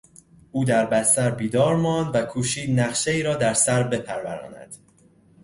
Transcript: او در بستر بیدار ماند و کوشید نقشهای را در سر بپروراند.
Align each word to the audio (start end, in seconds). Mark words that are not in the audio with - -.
او 0.51 0.65
در 0.65 0.85
بستر 0.85 1.31
بیدار 1.31 1.75
ماند 1.75 2.15
و 2.15 2.21
کوشید 2.25 2.79
نقشهای 2.79 3.23
را 3.23 3.35
در 3.35 3.53
سر 3.53 3.83
بپروراند. 3.83 4.75